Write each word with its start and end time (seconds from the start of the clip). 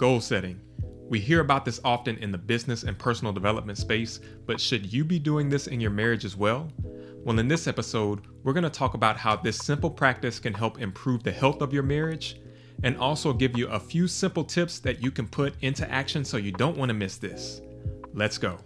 Goal 0.00 0.22
setting. 0.22 0.58
We 1.10 1.20
hear 1.20 1.40
about 1.40 1.66
this 1.66 1.78
often 1.84 2.16
in 2.16 2.32
the 2.32 2.38
business 2.38 2.84
and 2.84 2.98
personal 2.98 3.34
development 3.34 3.76
space, 3.76 4.18
but 4.46 4.58
should 4.58 4.90
you 4.90 5.04
be 5.04 5.18
doing 5.18 5.50
this 5.50 5.66
in 5.66 5.78
your 5.78 5.90
marriage 5.90 6.24
as 6.24 6.38
well? 6.38 6.72
Well, 7.22 7.38
in 7.38 7.48
this 7.48 7.66
episode, 7.66 8.22
we're 8.42 8.54
going 8.54 8.64
to 8.64 8.70
talk 8.70 8.94
about 8.94 9.18
how 9.18 9.36
this 9.36 9.58
simple 9.58 9.90
practice 9.90 10.40
can 10.40 10.54
help 10.54 10.80
improve 10.80 11.22
the 11.22 11.30
health 11.30 11.60
of 11.60 11.74
your 11.74 11.82
marriage 11.82 12.40
and 12.82 12.96
also 12.96 13.34
give 13.34 13.58
you 13.58 13.68
a 13.68 13.78
few 13.78 14.08
simple 14.08 14.42
tips 14.42 14.78
that 14.78 15.02
you 15.02 15.10
can 15.10 15.28
put 15.28 15.52
into 15.60 15.86
action 15.90 16.24
so 16.24 16.38
you 16.38 16.52
don't 16.52 16.78
want 16.78 16.88
to 16.88 16.94
miss 16.94 17.18
this. 17.18 17.60
Let's 18.14 18.38
go. 18.38 18.58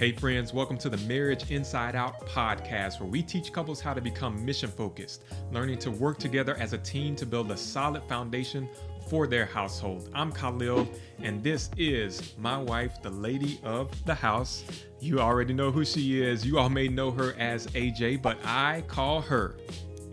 Hey, 0.00 0.12
friends, 0.12 0.54
welcome 0.54 0.78
to 0.78 0.88
the 0.88 0.96
Marriage 1.06 1.50
Inside 1.50 1.94
Out 1.94 2.26
podcast, 2.26 3.00
where 3.00 3.08
we 3.10 3.22
teach 3.22 3.52
couples 3.52 3.82
how 3.82 3.92
to 3.92 4.00
become 4.00 4.42
mission 4.46 4.70
focused, 4.70 5.24
learning 5.52 5.78
to 5.80 5.90
work 5.90 6.18
together 6.18 6.56
as 6.58 6.72
a 6.72 6.78
team 6.78 7.14
to 7.16 7.26
build 7.26 7.50
a 7.50 7.56
solid 7.58 8.02
foundation 8.04 8.66
for 9.10 9.26
their 9.26 9.44
household. 9.44 10.08
I'm 10.14 10.32
Khalil, 10.32 10.88
and 11.22 11.42
this 11.42 11.68
is 11.76 12.32
my 12.38 12.56
wife, 12.56 13.02
the 13.02 13.10
lady 13.10 13.60
of 13.62 13.90
the 14.06 14.14
house. 14.14 14.64
You 15.00 15.20
already 15.20 15.52
know 15.52 15.70
who 15.70 15.84
she 15.84 16.22
is. 16.22 16.46
You 16.46 16.58
all 16.58 16.70
may 16.70 16.88
know 16.88 17.10
her 17.10 17.34
as 17.38 17.66
AJ, 17.66 18.22
but 18.22 18.38
I 18.42 18.82
call 18.88 19.20
her 19.20 19.58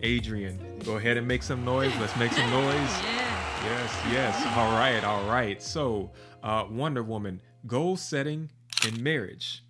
Adrian. 0.03 0.79
Go 0.83 0.97
ahead 0.97 1.16
and 1.16 1.25
make 1.25 1.44
some 1.44 1.63
noise. 1.63 1.94
Let's 1.97 2.17
make 2.17 2.33
some 2.33 2.51
noise. 2.51 2.73
Yeah. 2.75 3.63
Yes, 3.63 4.01
yes. 4.11 4.57
All 4.57 4.73
right, 4.73 5.01
all 5.05 5.25
right. 5.29 5.63
So, 5.63 6.11
uh, 6.44 6.66
Wonder 6.69 7.03
Woman, 7.03 7.41
goal 7.66 7.95
setting 7.95 8.49
in 8.85 9.01
marriage 9.01 9.63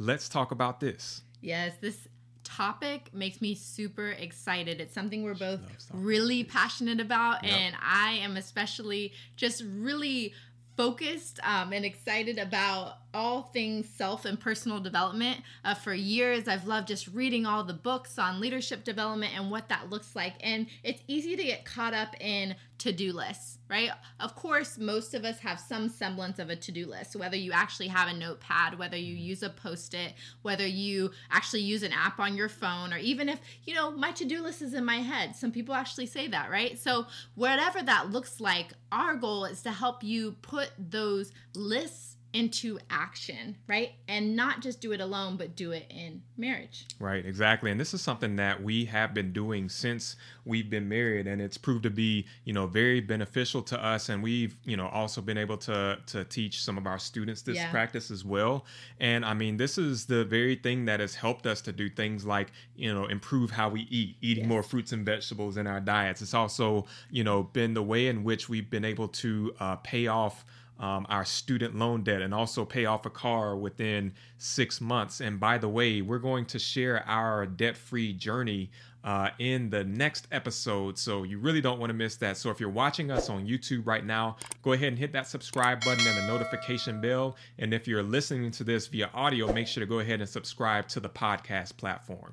let's 0.00 0.28
talk 0.28 0.50
about 0.50 0.80
this. 0.80 1.22
Yes, 1.42 1.74
this 1.80 2.08
topic 2.42 3.12
makes 3.14 3.40
me 3.40 3.54
super 3.54 4.08
excited. 4.10 4.80
It's 4.80 4.94
something 4.94 5.22
we're 5.22 5.34
both 5.34 5.60
really 5.92 6.42
passionate 6.42 7.00
about, 7.00 7.44
Yep. 7.44 7.52
and 7.52 7.76
I 7.80 8.12
am 8.14 8.36
especially 8.36 9.12
just 9.36 9.62
really 9.62 10.32
focused 10.76 11.38
um, 11.42 11.72
and 11.72 11.84
excited 11.84 12.38
about 12.38 12.94
all 13.12 13.42
things 13.42 13.88
self 13.88 14.24
and 14.24 14.38
personal 14.38 14.80
development. 14.80 15.40
Uh, 15.64 15.74
for 15.74 15.94
years, 15.94 16.48
I've 16.48 16.66
loved 16.66 16.88
just 16.88 17.08
reading 17.08 17.46
all 17.46 17.64
the 17.64 17.74
books 17.74 18.18
on 18.18 18.40
leadership 18.40 18.84
development 18.84 19.32
and 19.36 19.50
what 19.50 19.68
that 19.68 19.90
looks 19.90 20.14
like. 20.14 20.34
And 20.40 20.66
it's 20.82 21.02
easy 21.08 21.36
to 21.36 21.42
get 21.42 21.64
caught 21.64 21.94
up 21.94 22.14
in 22.20 22.56
to 22.80 22.92
do 22.92 23.12
lists, 23.12 23.58
right? 23.68 23.90
Of 24.18 24.34
course, 24.34 24.78
most 24.78 25.12
of 25.12 25.26
us 25.26 25.38
have 25.40 25.60
some 25.60 25.88
semblance 25.90 26.38
of 26.38 26.48
a 26.48 26.56
to 26.56 26.72
do 26.72 26.86
list, 26.86 27.14
whether 27.14 27.36
you 27.36 27.52
actually 27.52 27.88
have 27.88 28.08
a 28.08 28.14
notepad, 28.14 28.78
whether 28.78 28.96
you 28.96 29.14
use 29.14 29.42
a 29.42 29.50
post 29.50 29.92
it, 29.92 30.14
whether 30.40 30.66
you 30.66 31.10
actually 31.30 31.60
use 31.60 31.82
an 31.82 31.92
app 31.92 32.18
on 32.18 32.36
your 32.36 32.48
phone, 32.48 32.94
or 32.94 32.96
even 32.96 33.28
if, 33.28 33.38
you 33.64 33.74
know, 33.74 33.90
my 33.90 34.12
to 34.12 34.24
do 34.24 34.42
list 34.42 34.62
is 34.62 34.72
in 34.72 34.84
my 34.84 34.96
head. 34.96 35.36
Some 35.36 35.52
people 35.52 35.74
actually 35.74 36.06
say 36.06 36.26
that, 36.28 36.50
right? 36.50 36.78
So, 36.78 37.06
whatever 37.34 37.82
that 37.82 38.10
looks 38.10 38.40
like, 38.40 38.72
our 38.90 39.14
goal 39.14 39.44
is 39.44 39.62
to 39.62 39.70
help 39.70 40.02
you 40.02 40.32
put 40.40 40.70
those 40.78 41.32
lists 41.54 42.09
into 42.32 42.78
action, 42.90 43.56
right? 43.66 43.92
And 44.08 44.36
not 44.36 44.60
just 44.60 44.80
do 44.80 44.92
it 44.92 45.00
alone, 45.00 45.36
but 45.36 45.56
do 45.56 45.72
it 45.72 45.86
in 45.90 46.22
marriage. 46.36 46.86
Right, 46.98 47.24
exactly. 47.26 47.70
And 47.70 47.80
this 47.80 47.92
is 47.92 48.00
something 48.02 48.36
that 48.36 48.62
we 48.62 48.84
have 48.86 49.12
been 49.14 49.32
doing 49.32 49.68
since 49.68 50.16
we've 50.44 50.70
been 50.70 50.88
married 50.88 51.26
and 51.26 51.40
it's 51.42 51.58
proved 51.58 51.82
to 51.84 51.90
be, 51.90 52.26
you 52.44 52.52
know, 52.52 52.66
very 52.66 53.00
beneficial 53.00 53.62
to 53.62 53.84
us 53.84 54.08
and 54.08 54.22
we've, 54.22 54.56
you 54.64 54.76
know, 54.76 54.88
also 54.88 55.20
been 55.20 55.38
able 55.38 55.56
to 55.58 55.98
to 56.06 56.24
teach 56.24 56.62
some 56.62 56.78
of 56.78 56.86
our 56.86 56.98
students 56.98 57.42
this 57.42 57.56
Yeah. 57.56 57.70
practice 57.70 58.10
as 58.10 58.24
well. 58.24 58.64
And 58.98 59.24
I 59.24 59.34
mean, 59.34 59.56
this 59.56 59.76
is 59.78 60.06
the 60.06 60.24
very 60.24 60.54
thing 60.56 60.84
that 60.86 61.00
has 61.00 61.14
helped 61.16 61.46
us 61.46 61.60
to 61.62 61.72
do 61.72 61.88
things 61.90 62.24
like, 62.24 62.52
you 62.76 62.92
know, 62.92 63.06
improve 63.06 63.50
how 63.50 63.68
we 63.68 63.82
eat, 63.90 64.16
eating 64.20 64.44
Yes. 64.44 64.48
more 64.48 64.62
fruits 64.62 64.92
and 64.92 65.04
vegetables 65.04 65.56
in 65.56 65.66
our 65.66 65.80
diets. 65.80 66.22
It's 66.22 66.34
also, 66.34 66.86
you 67.10 67.24
know, 67.24 67.42
been 67.42 67.74
the 67.74 67.82
way 67.82 68.06
in 68.08 68.24
which 68.24 68.48
we've 68.48 68.70
been 68.70 68.84
able 68.84 69.08
to 69.08 69.54
uh, 69.60 69.76
pay 69.76 70.06
off 70.06 70.44
um, 70.80 71.06
our 71.10 71.24
student 71.24 71.76
loan 71.76 72.02
debt 72.02 72.22
and 72.22 72.34
also 72.34 72.64
pay 72.64 72.86
off 72.86 73.04
a 73.04 73.10
car 73.10 73.54
within 73.54 74.12
six 74.38 74.80
months. 74.80 75.20
And 75.20 75.38
by 75.38 75.58
the 75.58 75.68
way, 75.68 76.00
we're 76.00 76.18
going 76.18 76.46
to 76.46 76.58
share 76.58 77.06
our 77.06 77.46
debt 77.46 77.76
free 77.76 78.14
journey 78.14 78.70
uh, 79.04 79.28
in 79.38 79.68
the 79.68 79.84
next 79.84 80.26
episode. 80.32 80.98
So 80.98 81.22
you 81.22 81.38
really 81.38 81.60
don't 81.60 81.78
want 81.78 81.90
to 81.90 81.94
miss 81.94 82.16
that. 82.16 82.38
So 82.38 82.50
if 82.50 82.60
you're 82.60 82.70
watching 82.70 83.10
us 83.10 83.28
on 83.28 83.46
YouTube 83.46 83.86
right 83.86 84.04
now, 84.04 84.36
go 84.62 84.72
ahead 84.72 84.88
and 84.88 84.98
hit 84.98 85.12
that 85.12 85.26
subscribe 85.26 85.84
button 85.84 86.06
and 86.06 86.16
the 86.16 86.26
notification 86.26 87.00
bell. 87.00 87.36
And 87.58 87.74
if 87.74 87.86
you're 87.86 88.02
listening 88.02 88.50
to 88.52 88.64
this 88.64 88.86
via 88.86 89.10
audio, 89.12 89.52
make 89.52 89.66
sure 89.66 89.82
to 89.82 89.88
go 89.88 90.00
ahead 90.00 90.20
and 90.20 90.28
subscribe 90.28 90.88
to 90.88 91.00
the 91.00 91.10
podcast 91.10 91.76
platform. 91.76 92.32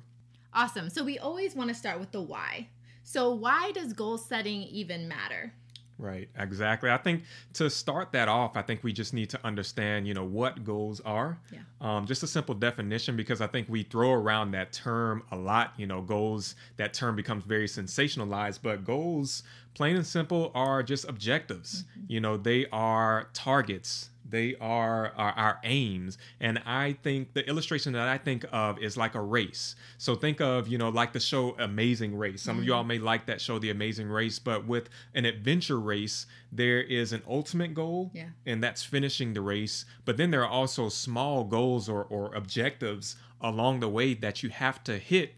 Awesome. 0.54 0.88
So, 0.88 1.04
we 1.04 1.18
always 1.18 1.54
want 1.54 1.68
to 1.68 1.74
start 1.74 2.00
with 2.00 2.10
the 2.10 2.22
why. 2.22 2.68
So, 3.04 3.32
why 3.32 3.70
does 3.72 3.92
goal 3.92 4.16
setting 4.16 4.62
even 4.62 5.06
matter? 5.06 5.52
Right, 5.98 6.28
exactly. 6.38 6.90
I 6.90 6.96
think 6.96 7.24
to 7.54 7.68
start 7.68 8.12
that 8.12 8.28
off, 8.28 8.56
I 8.56 8.62
think 8.62 8.84
we 8.84 8.92
just 8.92 9.12
need 9.12 9.30
to 9.30 9.40
understand, 9.44 10.06
you 10.06 10.14
know, 10.14 10.24
what 10.24 10.62
goals 10.62 11.00
are. 11.00 11.40
Yeah. 11.52 11.58
Um, 11.80 12.06
just 12.06 12.22
a 12.22 12.28
simple 12.28 12.54
definition, 12.54 13.16
because 13.16 13.40
I 13.40 13.48
think 13.48 13.68
we 13.68 13.82
throw 13.82 14.12
around 14.12 14.52
that 14.52 14.72
term 14.72 15.24
a 15.32 15.36
lot. 15.36 15.72
You 15.76 15.88
know, 15.88 16.00
goals. 16.00 16.54
That 16.76 16.94
term 16.94 17.16
becomes 17.16 17.44
very 17.44 17.66
sensationalized, 17.66 18.60
but 18.62 18.84
goals, 18.84 19.42
plain 19.74 19.96
and 19.96 20.06
simple, 20.06 20.52
are 20.54 20.84
just 20.84 21.08
objectives. 21.08 21.84
You 22.06 22.20
know, 22.20 22.36
they 22.36 22.66
are 22.70 23.28
targets. 23.32 24.10
They 24.30 24.56
are, 24.60 25.12
are 25.16 25.32
our 25.32 25.58
aims. 25.64 26.18
And 26.40 26.60
I 26.66 26.96
think 27.02 27.32
the 27.34 27.46
illustration 27.48 27.92
that 27.94 28.08
I 28.08 28.18
think 28.18 28.44
of 28.52 28.78
is 28.80 28.96
like 28.96 29.14
a 29.14 29.20
race. 29.20 29.74
So 29.96 30.14
think 30.14 30.40
of, 30.40 30.68
you 30.68 30.78
know, 30.78 30.88
like 30.88 31.12
the 31.12 31.20
show 31.20 31.56
Amazing 31.58 32.16
Race. 32.16 32.42
Some 32.42 32.58
of 32.58 32.64
y'all 32.64 32.80
mm-hmm. 32.80 32.88
may 32.88 32.98
like 32.98 33.26
that 33.26 33.40
show, 33.40 33.58
The 33.58 33.70
Amazing 33.70 34.08
Race, 34.08 34.38
but 34.38 34.66
with 34.66 34.88
an 35.14 35.24
adventure 35.24 35.80
race, 35.80 36.26
there 36.52 36.82
is 36.82 37.12
an 37.12 37.22
ultimate 37.28 37.74
goal, 37.74 38.10
Yeah. 38.14 38.28
and 38.46 38.62
that's 38.62 38.82
finishing 38.82 39.34
the 39.34 39.40
race. 39.40 39.84
But 40.04 40.16
then 40.16 40.30
there 40.30 40.42
are 40.42 40.48
also 40.48 40.88
small 40.88 41.44
goals 41.44 41.88
or, 41.88 42.04
or 42.04 42.34
objectives 42.34 43.16
along 43.40 43.80
the 43.80 43.88
way 43.88 44.14
that 44.14 44.42
you 44.42 44.48
have 44.50 44.82
to 44.84 44.98
hit 44.98 45.34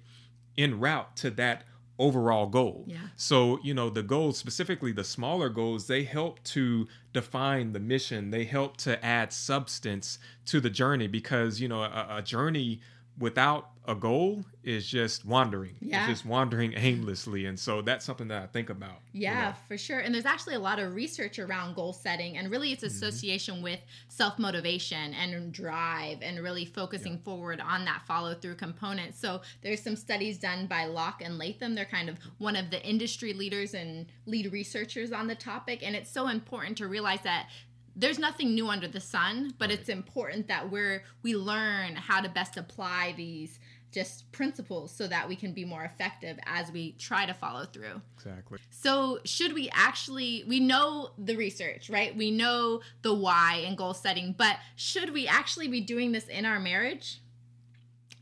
en 0.57 0.81
route 0.81 1.17
to 1.17 1.31
that 1.31 1.65
overall 2.01 2.47
goal. 2.47 2.85
Yeah. 2.89 2.97
So, 3.15 3.61
you 3.63 3.75
know, 3.75 3.91
the 3.91 4.03
goals, 4.03 4.39
specifically 4.39 4.93
the 4.93 5.05
smaller 5.05 5.49
goals, 5.49 5.87
they 5.87 6.03
help 6.05 6.43
to 6.45 6.89
define 7.13 7.73
the 7.73 7.81
mission. 7.81 8.31
They 8.31 8.45
help 8.45 8.77
to 8.79 9.05
add 9.05 9.33
substance 9.33 10.19
to 10.47 10.61
the 10.61 10.71
journey 10.71 11.07
because, 11.07 11.61
you 11.61 11.69
know, 11.69 11.83
a, 11.83 12.07
a 12.11 12.23
journey 12.23 12.81
without 13.19 13.71
a 13.87 13.95
goal 13.95 14.45
is 14.63 14.87
just 14.87 15.25
wandering. 15.25 15.75
Yeah. 15.81 16.01
It's 16.01 16.21
just 16.21 16.27
wandering 16.27 16.75
aimlessly. 16.77 17.47
And 17.47 17.59
so 17.59 17.81
that's 17.83 18.05
something 18.05 18.29
that 18.29 18.43
I 18.43 18.47
think 18.47 18.71
about. 18.71 19.01
you 19.13 19.23
Yeah, 19.23 19.49
know. 19.49 19.55
for 19.67 19.79
sure. 19.79 20.01
And 20.01 20.15
there's 20.15 20.27
actually 20.27 20.55
a 20.55 20.61
lot 20.61 20.79
of 20.79 20.95
research 20.95 21.39
around 21.39 21.75
goal 21.75 21.93
setting, 21.93 22.37
and 22.37 22.51
really 22.51 22.73
its 22.73 22.85
mm-hmm. 22.85 22.95
association 22.95 23.63
with 23.63 23.81
self 24.09 24.39
motivation 24.39 25.15
and 25.15 25.51
drive, 25.53 26.19
and 26.23 26.41
really 26.41 26.65
focusing 26.65 27.19
forward 27.19 27.61
on 27.61 27.85
that 27.87 28.03
follow 28.07 28.35
through 28.35 28.57
component. 28.57 29.17
So 29.17 29.41
there's 29.63 29.83
some 29.83 29.97
studies 29.97 30.39
done 30.39 30.67
by 30.67 30.85
Locke 30.85 31.23
and 31.25 31.39
Latham. 31.39 31.75
They're 31.75 31.85
kind 31.85 32.09
of 32.09 32.19
one 32.39 32.57
of 32.57 32.71
the 32.71 32.83
industry 32.87 33.33
leaders 33.33 33.75
and 33.75 34.07
lead 34.27 34.53
researchers 34.53 35.11
on 35.11 35.27
the 35.27 35.35
topic, 35.35 35.81
and 35.83 35.97
it's 35.97 36.11
so 36.11 36.29
important 36.29 36.77
to 36.79 36.87
realize 36.87 37.23
that 37.23 37.49
there's 37.97 38.19
nothing 38.19 38.55
new 38.55 38.69
under 38.69 38.89
the 38.89 39.01
sun, 39.01 39.55
but 39.59 39.71
it's 39.71 39.89
important 39.89 40.49
that 40.49 40.71
we're 40.71 41.05
we 41.23 41.37
learn 41.37 41.97
how 41.97 42.21
to 42.21 42.29
best 42.29 42.57
apply 42.57 43.15
these 43.17 43.59
just 43.93 44.31
principles 44.33 44.93
so 44.93 45.07
that 45.09 45.29
we 45.29 45.37
can 45.37 45.53
be 45.53 45.65
more 45.65 45.83
effective 45.83 46.39
as 46.47 46.71
we 46.71 46.93
try 46.93 47.27
to 47.27 47.35
follow 47.35 47.65
through. 47.65 48.01
Exactly. 48.17 48.59
So, 48.71 49.19
should 49.25 49.53
we 49.53 49.69
actually, 49.73 50.45
we 50.47 50.61
know 50.61 51.11
the 51.19 51.37
research, 51.37 51.91
right? 51.91 52.17
We 52.17 52.31
know 52.31 52.81
the 53.03 53.15
why 53.15 53.65
and 53.67 53.77
goal 53.77 53.95
setting, 53.95 54.35
but 54.37 54.57
should 54.77 55.13
we 55.13 55.27
actually 55.27 55.69
be 55.69 55.81
doing 55.81 56.13
this 56.13 56.29
in 56.29 56.45
our 56.47 56.61
marriage? 56.61 57.21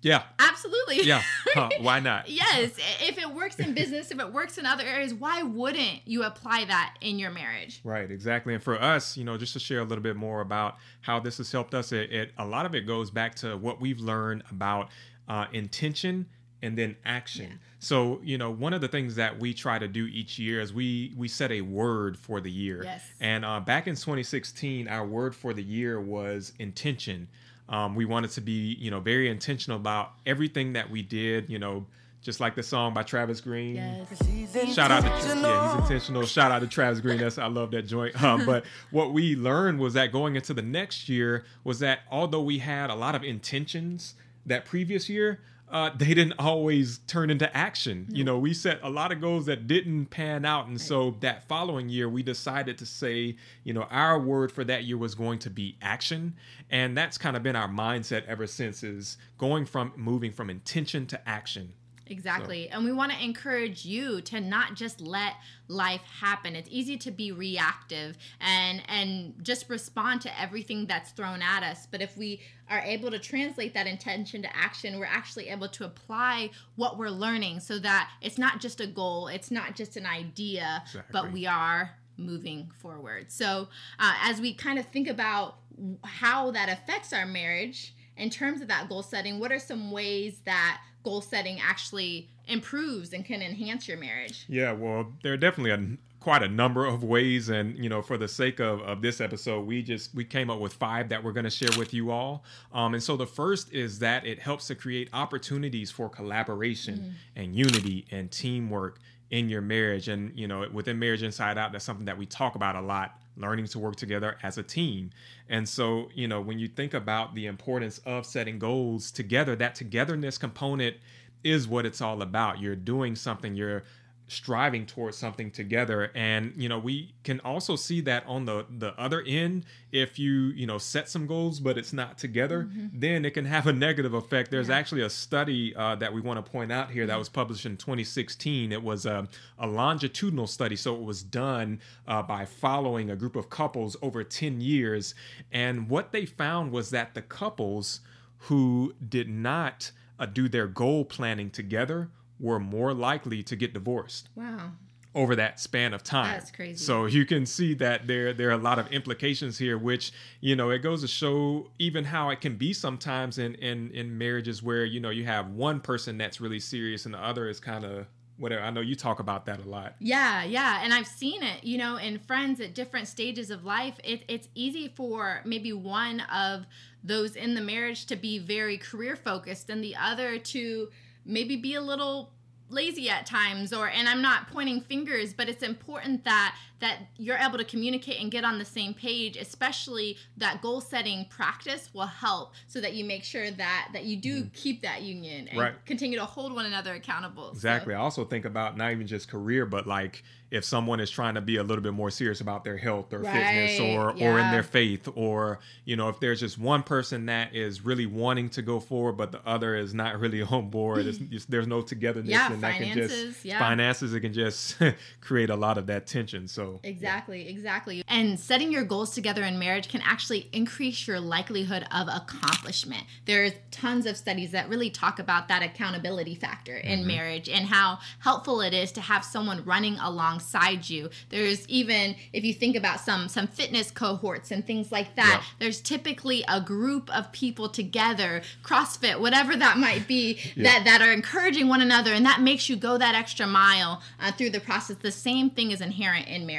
Yeah. 0.02 0.22
Absolutely. 0.38 1.02
Yeah. 1.02 1.22
Huh, 1.54 1.70
why 1.80 2.00
not? 2.00 2.28
yes. 2.28 2.72
If 3.00 3.18
it 3.18 3.32
works 3.34 3.56
in 3.56 3.74
business, 3.74 4.10
if 4.10 4.20
it 4.20 4.32
works 4.32 4.58
in 4.58 4.66
other 4.66 4.84
areas, 4.84 5.14
why 5.14 5.42
wouldn't 5.42 6.00
you 6.06 6.22
apply 6.24 6.64
that 6.66 6.96
in 7.00 7.18
your 7.18 7.30
marriage? 7.30 7.80
Right, 7.84 8.10
exactly. 8.10 8.54
And 8.54 8.62
for 8.62 8.80
us, 8.80 9.16
you 9.16 9.24
know, 9.24 9.36
just 9.36 9.52
to 9.54 9.58
share 9.58 9.80
a 9.80 9.84
little 9.84 10.02
bit 10.02 10.16
more 10.16 10.40
about 10.40 10.76
how 11.00 11.20
this 11.20 11.38
has 11.38 11.50
helped 11.50 11.74
us, 11.74 11.92
it, 11.92 12.12
it 12.12 12.32
a 12.38 12.46
lot 12.46 12.66
of 12.66 12.74
it 12.74 12.86
goes 12.86 13.10
back 13.10 13.34
to 13.36 13.56
what 13.56 13.80
we've 13.80 14.00
learned 14.00 14.42
about 14.50 14.88
uh, 15.28 15.46
intention 15.52 16.26
and 16.62 16.76
then 16.76 16.96
action. 17.04 17.50
Yeah. 17.50 17.56
So, 17.80 18.20
you 18.24 18.38
know, 18.38 18.50
one 18.50 18.72
of 18.74 18.80
the 18.80 18.88
things 18.88 19.14
that 19.14 19.38
we 19.38 19.54
try 19.54 19.78
to 19.78 19.86
do 19.86 20.06
each 20.06 20.38
year 20.38 20.60
is 20.60 20.72
we 20.72 21.12
we 21.16 21.28
set 21.28 21.52
a 21.52 21.60
word 21.60 22.16
for 22.16 22.40
the 22.40 22.50
year. 22.50 22.82
Yes. 22.82 23.02
And 23.20 23.44
uh, 23.44 23.60
back 23.60 23.86
in 23.86 23.94
2016, 23.94 24.88
our 24.88 25.06
word 25.06 25.34
for 25.34 25.52
the 25.52 25.62
year 25.62 26.00
was 26.00 26.52
intention. 26.58 27.28
Um, 27.68 27.94
we 27.94 28.04
wanted 28.04 28.30
to 28.32 28.40
be, 28.40 28.76
you 28.80 28.90
know, 28.90 29.00
very 29.00 29.28
intentional 29.28 29.78
about 29.78 30.12
everything 30.26 30.72
that 30.72 30.90
we 30.90 31.02
did. 31.02 31.50
You 31.50 31.58
know, 31.58 31.86
just 32.22 32.40
like 32.40 32.54
the 32.54 32.62
song 32.62 32.94
by 32.94 33.02
Travis 33.02 33.40
Greene. 33.40 33.76
Yes. 33.76 34.74
Shout 34.74 34.90
out 34.90 35.02
to 35.02 35.08
yeah, 35.08 35.72
he's 35.72 35.82
intentional. 35.82 36.24
Shout 36.24 36.50
out 36.50 36.60
to 36.60 36.66
Travis 36.66 37.00
Greene. 37.00 37.18
That's 37.18 37.38
I 37.38 37.46
love 37.46 37.70
that 37.70 37.82
joint. 37.82 38.20
Um, 38.22 38.44
but 38.46 38.64
what 38.90 39.12
we 39.12 39.36
learned 39.36 39.78
was 39.78 39.94
that 39.94 40.12
going 40.12 40.36
into 40.36 40.52
the 40.52 40.62
next 40.62 41.08
year 41.08 41.44
was 41.64 41.78
that 41.80 42.00
although 42.10 42.42
we 42.42 42.58
had 42.58 42.90
a 42.90 42.94
lot 42.94 43.14
of 43.14 43.22
intentions 43.22 44.14
that 44.46 44.64
previous 44.64 45.08
year, 45.08 45.40
uh, 45.70 45.90
they 45.96 46.14
didn't 46.14 46.34
always 46.38 46.98
turn 47.06 47.30
into 47.30 47.54
action. 47.56 48.06
You 48.10 48.24
know, 48.24 48.38
we 48.38 48.54
set 48.54 48.80
a 48.82 48.88
lot 48.88 49.12
of 49.12 49.20
goals 49.20 49.46
that 49.46 49.66
didn't 49.66 50.06
pan 50.06 50.44
out. 50.44 50.66
And 50.66 50.80
so 50.80 51.16
that 51.20 51.46
following 51.46 51.88
year, 51.88 52.08
we 52.08 52.22
decided 52.22 52.78
to 52.78 52.86
say, 52.86 53.36
you 53.64 53.74
know, 53.74 53.82
our 53.90 54.18
word 54.18 54.50
for 54.50 54.64
that 54.64 54.84
year 54.84 54.96
was 54.96 55.14
going 55.14 55.38
to 55.40 55.50
be 55.50 55.76
action. 55.82 56.34
And 56.70 56.96
that's 56.96 57.18
kind 57.18 57.36
of 57.36 57.42
been 57.42 57.56
our 57.56 57.68
mindset 57.68 58.26
ever 58.26 58.46
since 58.46 58.82
is 58.82 59.18
going 59.36 59.66
from 59.66 59.92
moving 59.96 60.32
from 60.32 60.48
intention 60.48 61.06
to 61.06 61.28
action. 61.28 61.74
Exactly. 62.10 62.68
And 62.68 62.84
we 62.84 62.92
want 62.92 63.12
to 63.12 63.22
encourage 63.22 63.84
you 63.84 64.20
to 64.22 64.40
not 64.40 64.74
just 64.74 65.00
let 65.00 65.34
life 65.68 66.02
happen. 66.20 66.56
It's 66.56 66.68
easy 66.70 66.96
to 66.98 67.10
be 67.10 67.32
reactive 67.32 68.16
and 68.40 68.82
and 68.88 69.34
just 69.42 69.68
respond 69.68 70.20
to 70.22 70.40
everything 70.40 70.86
that's 70.86 71.10
thrown 71.12 71.42
at 71.42 71.62
us. 71.62 71.86
But 71.90 72.00
if 72.02 72.16
we 72.16 72.40
are 72.70 72.80
able 72.80 73.10
to 73.10 73.18
translate 73.18 73.74
that 73.74 73.86
intention 73.86 74.42
to 74.42 74.56
action, 74.56 74.98
we're 74.98 75.06
actually 75.06 75.48
able 75.48 75.68
to 75.68 75.84
apply 75.84 76.50
what 76.76 76.98
we're 76.98 77.08
learning 77.10 77.60
so 77.60 77.78
that 77.78 78.10
it's 78.20 78.38
not 78.38 78.60
just 78.60 78.80
a 78.80 78.86
goal, 78.86 79.28
it's 79.28 79.50
not 79.50 79.74
just 79.74 79.96
an 79.96 80.06
idea, 80.06 80.82
Exactly. 80.86 81.10
but 81.12 81.32
we 81.32 81.46
are 81.46 81.94
moving 82.16 82.70
forward. 82.78 83.30
So, 83.30 83.68
uh, 83.98 84.14
as 84.22 84.40
we 84.40 84.52
kind 84.52 84.78
of 84.78 84.86
think 84.86 85.08
about 85.08 85.56
how 86.04 86.50
that 86.50 86.68
affects 86.68 87.12
our 87.12 87.24
marriage 87.26 87.94
in 88.18 88.30
terms 88.30 88.60
of 88.60 88.68
that 88.68 88.88
goal 88.88 89.02
setting, 89.02 89.38
what 89.38 89.52
are 89.52 89.58
some 89.58 89.90
ways 89.90 90.40
that 90.44 90.80
goal 91.04 91.20
setting 91.20 91.58
actually 91.60 92.28
improves 92.46 93.12
and 93.12 93.24
can 93.24 93.40
enhance 93.42 93.88
your 93.88 93.96
marriage? 93.96 94.44
Yeah, 94.48 94.72
well, 94.72 95.12
there 95.22 95.32
are 95.32 95.38
definitely 95.38 95.70
a 95.70 95.96
quite 96.20 96.42
a 96.42 96.48
number 96.48 96.84
of 96.84 97.04
ways 97.04 97.48
and 97.48 97.78
you 97.78 97.88
know 97.88 98.02
for 98.02 98.18
the 98.18 98.26
sake 98.26 98.58
of, 98.58 98.80
of 98.80 99.00
this 99.00 99.20
episode 99.20 99.64
we 99.64 99.80
just 99.80 100.12
we 100.16 100.24
came 100.24 100.50
up 100.50 100.58
with 100.58 100.72
five 100.72 101.08
that 101.08 101.22
we're 101.22 101.32
going 101.32 101.44
to 101.44 101.50
share 101.50 101.70
with 101.78 101.94
you 101.94 102.10
all. 102.10 102.44
Um, 102.72 102.94
and 102.94 103.02
so 103.02 103.16
the 103.16 103.26
first 103.26 103.72
is 103.72 104.00
that 104.00 104.26
it 104.26 104.38
helps 104.38 104.66
to 104.66 104.74
create 104.74 105.08
opportunities 105.12 105.90
for 105.90 106.08
collaboration 106.08 107.14
and 107.36 107.54
unity 107.54 108.04
and 108.10 108.30
teamwork 108.30 108.98
in 109.30 109.48
your 109.48 109.60
marriage. 109.60 110.08
And 110.08 110.36
you 110.38 110.48
know 110.48 110.66
within 110.72 110.98
marriage 110.98 111.22
inside 111.22 111.56
out 111.56 111.72
that's 111.72 111.84
something 111.84 112.06
that 112.06 112.18
we 112.18 112.26
talk 112.26 112.56
about 112.56 112.74
a 112.74 112.82
lot 112.82 113.18
learning 113.38 113.66
to 113.66 113.78
work 113.78 113.96
together 113.96 114.36
as 114.42 114.58
a 114.58 114.62
team. 114.62 115.10
And 115.48 115.68
so 115.68 116.08
you 116.14 116.28
know 116.28 116.40
when 116.40 116.58
you 116.58 116.68
think 116.68 116.94
about 116.94 117.34
the 117.34 117.46
importance 117.46 117.98
of 118.04 118.26
setting 118.26 118.58
goals 118.58 119.10
together 119.10 119.56
that 119.56 119.74
togetherness 119.74 120.38
component 120.38 120.96
is 121.44 121.68
what 121.68 121.86
it's 121.86 122.00
all 122.00 122.22
about. 122.22 122.60
You're 122.60 122.76
doing 122.76 123.14
something 123.14 123.54
you're 123.54 123.84
striving 124.28 124.86
towards 124.86 125.16
something 125.16 125.50
together. 125.50 126.10
And 126.14 126.52
you 126.56 126.68
know 126.68 126.78
we 126.78 127.14
can 127.24 127.40
also 127.40 127.74
see 127.76 128.00
that 128.02 128.24
on 128.26 128.44
the 128.44 128.66
the 128.70 128.92
other 129.00 129.22
end 129.26 129.64
if 129.90 130.18
you 130.18 130.32
you 130.54 130.66
know 130.66 130.78
set 130.78 131.08
some 131.08 131.26
goals 131.26 131.60
but 131.60 131.78
it's 131.78 131.92
not 131.94 132.18
together 132.18 132.68
then 132.92 133.24
it 133.24 133.32
can 133.32 133.46
have 133.46 133.66
a 133.66 133.72
negative 133.72 134.14
effect. 134.14 134.50
There's 134.50 134.68
Yeah. 134.68 134.76
actually 134.76 135.02
a 135.02 135.10
study 135.10 135.74
uh, 135.74 135.96
that 135.96 136.12
we 136.12 136.20
want 136.20 136.44
to 136.44 136.50
point 136.52 136.70
out 136.70 136.90
here 136.90 137.06
that 137.06 137.18
was 137.18 137.28
published 137.28 137.66
in 137.66 137.76
2016 137.76 138.70
it 138.70 138.82
was 138.82 139.06
a, 139.06 139.26
a 139.58 139.66
longitudinal 139.66 140.46
study 140.46 140.76
so 140.76 140.94
it 140.94 141.02
was 141.02 141.22
done 141.22 141.80
uh, 142.06 142.22
by 142.22 142.44
following 142.44 143.10
a 143.10 143.16
group 143.16 143.34
of 143.36 143.48
couples 143.50 143.96
over 144.02 144.22
10 144.22 144.60
years. 144.60 145.14
And 145.50 145.88
what 145.88 146.12
they 146.12 146.26
found 146.26 146.70
was 146.72 146.90
that 146.90 147.14
the 147.14 147.22
couples 147.22 148.00
who 148.42 148.94
did 149.08 149.28
not 149.28 149.90
uh, 150.18 150.26
do 150.26 150.48
their 150.48 150.66
goal 150.66 151.04
planning 151.04 151.50
together 151.50 152.10
were 152.40 152.58
more 152.60 152.94
likely 152.94 153.42
to 153.44 153.56
get 153.56 153.72
divorced 153.74 154.28
Wow. 154.34 154.72
over 155.14 155.34
that 155.36 155.58
span 155.58 155.92
of 155.94 156.02
time. 156.04 156.32
That's 156.32 156.50
crazy. 156.50 156.84
So 156.84 157.06
you 157.06 157.24
can 157.24 157.46
see 157.46 157.74
that 157.74 158.06
there 158.06 158.32
there 158.32 158.48
are 158.48 158.52
a 158.52 158.56
lot 158.58 158.78
of 158.78 158.90
implications 158.92 159.58
here, 159.58 159.76
which 159.78 160.12
you 160.40 160.54
know 160.54 160.70
it 160.70 160.78
goes 160.80 161.00
to 161.02 161.08
show 161.08 161.70
even 161.78 162.04
how 162.04 162.30
it 162.30 162.40
can 162.40 162.56
be 162.56 162.72
sometimes 162.72 163.38
in 163.38 163.54
in 163.56 163.90
in 163.92 164.16
marriages 164.18 164.62
where 164.62 164.84
you 164.84 165.00
know 165.00 165.10
you 165.10 165.24
have 165.24 165.50
one 165.50 165.80
person 165.80 166.18
that's 166.18 166.40
really 166.40 166.60
serious 166.60 167.04
and 167.06 167.14
the 167.14 167.18
other 167.24 167.48
is 167.48 167.58
kind 167.60 167.84
of 167.84 168.06
whatever. 168.36 168.62
I 168.62 168.70
know 168.70 168.80
you 168.82 168.94
talk 168.94 169.18
about 169.18 169.46
that 169.46 169.58
a 169.58 169.68
lot. 169.68 169.96
Yeah, 169.98 170.44
yeah, 170.44 170.80
and 170.84 170.94
I've 170.94 171.08
seen 171.08 171.42
it, 171.42 171.64
you 171.64 171.76
know, 171.76 171.96
in 171.96 172.20
friends 172.20 172.60
at 172.60 172.72
different 172.72 173.08
stages 173.08 173.50
of 173.50 173.64
life. 173.64 173.96
It, 174.04 174.22
it's 174.28 174.46
easy 174.54 174.86
for 174.94 175.42
maybe 175.44 175.72
one 175.72 176.20
of 176.32 176.64
those 177.02 177.34
in 177.34 177.54
the 177.54 177.60
marriage 177.60 178.06
to 178.06 178.14
be 178.14 178.38
very 178.38 178.78
career 178.78 179.16
focused, 179.16 179.70
and 179.70 179.82
the 179.82 179.96
other 179.96 180.38
to 180.38 180.88
maybe 181.28 181.56
be 181.56 181.74
a 181.74 181.80
little 181.80 182.32
lazy 182.70 183.08
at 183.08 183.24
times 183.26 183.72
or 183.72 183.88
and 183.88 184.08
I'm 184.08 184.20
not 184.20 184.48
pointing 184.50 184.80
fingers 184.80 185.32
but 185.32 185.48
it's 185.48 185.62
important 185.62 186.24
that 186.24 186.56
that 186.80 186.98
you're 187.16 187.36
able 187.36 187.58
to 187.58 187.64
communicate 187.64 188.20
and 188.20 188.30
get 188.30 188.44
on 188.44 188.58
the 188.58 188.64
same 188.64 188.94
page 188.94 189.36
especially 189.36 190.16
that 190.36 190.60
goal 190.62 190.80
setting 190.80 191.24
practice 191.26 191.90
will 191.92 192.06
help 192.06 192.52
so 192.66 192.80
that 192.80 192.94
you 192.94 193.04
make 193.04 193.24
sure 193.24 193.50
that 193.50 193.88
that 193.92 194.04
you 194.04 194.16
do 194.16 194.44
mm. 194.44 194.52
keep 194.52 194.82
that 194.82 195.02
union 195.02 195.48
and. 195.48 195.58
Right. 195.58 195.74
continue 195.86 196.18
to 196.18 196.24
hold 196.24 196.54
one 196.54 196.66
another 196.66 196.94
accountable 196.94 197.48
So- 197.54 197.68
Exactly. 197.68 197.94
I 197.94 197.98
also 197.98 198.24
think 198.24 198.44
about 198.44 198.76
not 198.76 198.92
even 198.92 199.06
just 199.06 199.28
career, 199.28 199.66
but 199.66 199.86
like 199.86 200.22
if 200.50 200.64
someone 200.64 201.00
is 201.00 201.10
trying 201.10 201.34
to 201.34 201.40
be 201.40 201.56
a 201.56 201.62
little 201.62 201.82
bit 201.82 201.92
more 201.92 202.10
serious 202.10 202.40
about 202.40 202.64
their 202.64 202.76
health 202.76 203.12
or 203.12 203.18
fitness 203.22 203.78
Right, 203.78 203.94
or 203.94 204.10
or 204.12 204.38
in 204.38 204.50
their 204.50 204.62
faith 204.62 205.08
or 205.14 205.58
you 205.84 205.96
know 205.96 206.08
if 206.08 206.20
there's 206.20 206.40
just 206.40 206.58
one 206.58 206.82
person 206.82 207.26
that 207.26 207.54
is 207.54 207.84
really 207.84 208.06
wanting 208.06 208.48
to 208.50 208.62
go 208.62 208.80
forward 208.80 209.12
but 209.12 209.32
the 209.32 209.40
other 209.46 209.76
is 209.76 209.92
not 209.94 210.18
really 210.20 210.42
on 210.42 210.70
board 210.70 211.04
just, 211.04 211.50
there's 211.50 211.66
no 211.66 211.82
togetherness 211.82 212.30
Yeah, 212.30 212.52
and 212.52 212.62
that 212.62 212.76
can 212.76 212.88
finances, 212.88 213.24
just 213.34 213.44
yeah. 213.44 213.58
finances 213.58 214.14
it 214.14 214.20
can 214.20 214.32
just 214.32 214.78
create 215.20 215.50
a 215.50 215.56
lot 215.56 215.76
of 215.76 215.86
that 215.88 216.06
tension 216.06 216.48
so 216.48 216.67
Exactly, 216.82 217.48
exactly. 217.48 218.02
And 218.08 218.38
setting 218.38 218.70
your 218.72 218.84
goals 218.84 219.10
together 219.14 219.42
in 219.42 219.58
marriage 219.58 219.88
can 219.88 220.00
actually 220.02 220.48
increase 220.52 221.06
your 221.06 221.20
likelihood 221.20 221.86
of 221.90 222.08
accomplishment. 222.08 223.04
There's 223.24 223.52
tons 223.70 224.06
of 224.06 224.16
studies 224.16 224.50
that 224.52 224.68
really 224.68 224.90
talk 224.90 225.18
about 225.18 225.48
that 225.48 225.62
accountability 225.62 226.34
factor 226.34 226.76
in 226.76 227.06
marriage 227.06 227.48
and 227.48 227.66
how 227.66 227.98
helpful 228.20 228.60
it 228.60 228.74
is 228.74 228.92
to 228.92 229.00
have 229.00 229.24
someone 229.24 229.64
running 229.64 229.98
alongside 229.98 230.88
you. 230.88 231.10
There's 231.30 231.66
even 231.68 232.16
if 232.32 232.44
you 232.44 232.52
think 232.54 232.76
about 232.76 233.00
some 233.00 233.28
some 233.28 233.46
fitness 233.46 233.90
cohorts 233.90 234.50
and 234.50 234.66
things 234.66 234.90
like 234.92 235.14
that, 235.16 235.40
Yeah. 235.42 235.48
there's 235.58 235.80
typically 235.80 236.44
a 236.48 236.60
group 236.60 237.08
of 237.16 237.32
people 237.32 237.68
together, 237.68 238.42
CrossFit, 238.62 239.20
whatever 239.20 239.56
that 239.56 239.78
might 239.78 240.06
be, 240.08 240.38
that 240.56 240.84
that 240.84 241.00
are 241.02 241.12
encouraging 241.12 241.68
one 241.68 241.80
another 241.80 242.12
and 242.12 242.24
that 242.26 242.40
makes 242.40 242.68
you 242.68 242.76
go 242.76 242.98
that 242.98 243.14
extra 243.14 243.46
mile 243.46 244.02
uh, 244.20 244.32
through 244.32 244.50
the 244.50 244.60
process. 244.60 244.96
The 245.00 245.10
same 245.12 245.50
thing 245.50 245.70
is 245.70 245.80
inherent 245.80 246.26
in 246.28 246.46
marriage. 246.46 246.57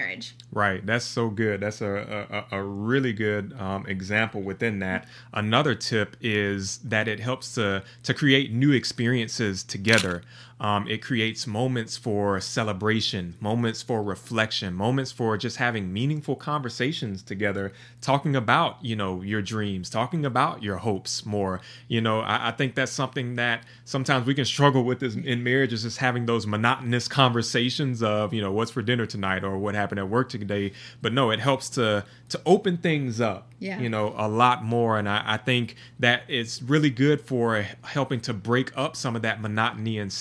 Right, 0.52 0.86
that's 0.86 1.06
so 1.06 1.30
good. 1.30 1.62
That's 1.62 1.82
a 1.82 2.46
a, 2.52 2.60
a 2.60 2.64
really 2.64 3.14
good 3.14 3.54
um, 3.60 3.86
example 3.86 4.42
within 4.42 4.80
that. 4.80 5.08
Another 5.34 5.76
tip 5.76 6.16
is 6.22 6.78
that 6.80 7.08
it 7.08 7.20
helps 7.20 7.56
to 7.56 7.84
to 8.04 8.14
create 8.14 8.52
new 8.52 8.72
experiences 8.72 9.64
together. 9.64 10.24
Um, 10.60 10.88
it 10.90 11.02
creates 11.02 11.48
moments 11.48 11.96
for 11.96 12.40
celebration, 12.42 13.36
moments 13.40 13.82
for 13.82 14.04
reflection, 14.04 14.74
moments 14.74 15.10
for 15.12 15.38
just 15.38 15.56
having 15.56 15.94
meaningful 15.94 16.36
conversations 16.36 17.24
together, 17.24 17.72
talking 18.02 18.36
about 18.36 18.84
you 18.84 18.96
know 18.96 19.22
your 19.22 19.42
dreams, 19.42 19.90
talking 19.90 20.26
about 20.26 20.62
your 20.62 20.78
hopes 20.78 21.26
more. 21.26 21.62
You 21.88 22.02
know, 22.02 22.20
I, 22.20 22.50
I 22.50 22.52
think 22.52 22.76
that's 22.76 22.92
something 22.92 23.36
that 23.36 23.64
sometimes 23.86 24.28
we 24.28 24.34
can 24.34 24.44
struggle 24.44 24.84
with 24.84 25.02
is 25.02 25.16
in 25.16 25.44
marriage 25.44 25.72
is 25.72 25.84
just 25.84 26.00
having 26.00 26.26
those 26.26 26.46
monotonous 26.46 27.08
conversations 27.08 28.04
of 28.04 28.34
you 28.34 28.42
know 28.42 28.52
what's 28.52 28.72
for 28.72 28.82
dinner 28.82 29.06
tonight 29.06 29.46
or 29.46 29.58
what 29.58 29.76
happened 29.76 30.00
at 30.00 30.10
work 30.10 30.28
today. 30.28 30.74
But 31.02 31.14
no, 31.14 31.32
it 31.32 31.40
helps 31.40 31.70
to 31.72 32.04
to 32.30 32.42
open 32.46 32.78
things 32.78 33.22
up. 33.22 33.48
Yeah. 33.60 33.80
You 33.80 33.90
know, 33.90 34.14
a 34.18 34.28
lot 34.28 34.64
more, 34.64 34.98
and 34.98 35.10
I, 35.10 35.22
I 35.26 35.38
think 35.38 35.76
that 36.00 36.24
it's 36.28 36.62
really 36.62 36.90
good 36.90 37.20
for 37.22 37.66
helping 37.84 38.22
to 38.22 38.34
break 38.34 38.76
up 38.78 38.96
some 38.96 39.16
of 39.16 39.22
that 39.24 39.42
monotony 39.42 40.00
and 40.00 40.12